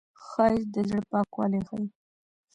[0.25, 1.85] ښایست د زړه پاکوالی ښيي